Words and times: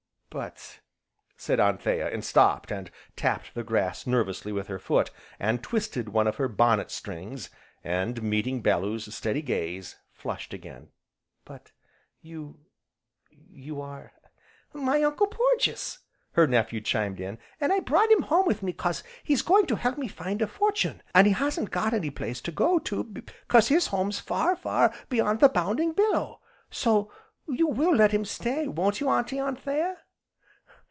"But" 0.33 0.79
said 1.35 1.59
Anthea, 1.59 2.07
and 2.09 2.23
stopped, 2.23 2.71
and 2.71 2.89
tapped 3.17 3.53
the 3.53 3.65
grass 3.65 4.07
nervously 4.07 4.53
with 4.53 4.67
her 4.67 4.79
foot, 4.79 5.11
and 5.39 5.61
twisted 5.61 6.07
one 6.07 6.25
of 6.25 6.37
her 6.37 6.47
bonnet 6.47 6.89
strings, 6.89 7.49
and 7.83 8.23
meeting 8.23 8.61
Bellew's 8.61 9.13
steady 9.13 9.41
gaze, 9.41 9.97
flushed 10.13 10.53
again, 10.53 10.91
"but 11.43 11.73
you 12.21 12.61
you 13.29 13.81
are" 13.81 14.13
"My 14.73 15.03
Uncle 15.03 15.27
Porges," 15.27 15.99
her 16.31 16.47
nephew 16.47 16.79
chimed 16.79 17.19
in, 17.19 17.37
"an' 17.59 17.73
I 17.73 17.81
brought 17.81 18.09
him 18.09 18.21
home 18.21 18.45
with 18.45 18.63
me 18.63 18.71
'cause 18.71 19.03
he's 19.25 19.41
going 19.41 19.65
to 19.65 19.75
help 19.75 19.97
me 19.97 20.07
to 20.07 20.13
find 20.13 20.41
a 20.41 20.47
fortune, 20.47 21.03
an' 21.13 21.25
he 21.25 21.33
hasn't 21.33 21.71
got 21.71 21.93
any 21.93 22.09
place 22.09 22.39
to 22.43 22.53
go 22.53 22.79
to 22.79 23.15
'cause 23.49 23.67
his 23.67 23.87
home's 23.87 24.19
far, 24.21 24.55
far 24.55 24.93
beyond 25.09 25.41
the 25.41 25.49
'bounding 25.49 25.91
billow,' 25.91 26.39
so 26.69 27.11
you 27.49 27.67
will 27.67 27.93
let 27.93 28.11
him 28.13 28.23
stay, 28.23 28.65
won't 28.69 29.01
you, 29.01 29.09
Auntie 29.09 29.37
Anthea?" 29.37 29.97